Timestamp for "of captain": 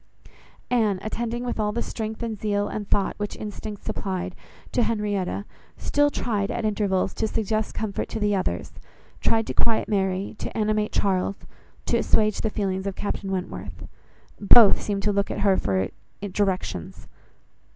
12.87-13.31